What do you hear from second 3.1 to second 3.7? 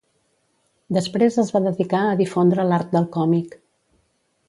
còmic.